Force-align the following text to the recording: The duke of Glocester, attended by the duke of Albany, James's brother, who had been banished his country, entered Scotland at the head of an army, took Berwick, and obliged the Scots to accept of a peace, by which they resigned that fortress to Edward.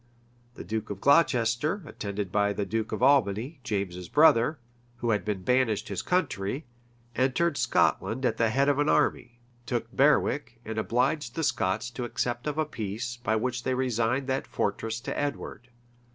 The 0.55 0.63
duke 0.63 0.89
of 0.89 0.99
Glocester, 0.99 1.83
attended 1.85 2.31
by 2.31 2.53
the 2.53 2.65
duke 2.65 2.91
of 2.91 3.03
Albany, 3.03 3.59
James's 3.63 4.09
brother, 4.09 4.57
who 4.95 5.11
had 5.11 5.23
been 5.23 5.43
banished 5.43 5.89
his 5.89 6.01
country, 6.01 6.65
entered 7.15 7.55
Scotland 7.55 8.25
at 8.25 8.37
the 8.37 8.49
head 8.49 8.67
of 8.67 8.79
an 8.79 8.89
army, 8.89 9.39
took 9.67 9.91
Berwick, 9.91 10.59
and 10.65 10.79
obliged 10.79 11.35
the 11.35 11.43
Scots 11.43 11.91
to 11.91 12.03
accept 12.03 12.47
of 12.47 12.57
a 12.57 12.65
peace, 12.65 13.17
by 13.17 13.35
which 13.35 13.61
they 13.61 13.75
resigned 13.75 14.25
that 14.25 14.47
fortress 14.47 14.99
to 15.01 15.15
Edward. 15.15 15.69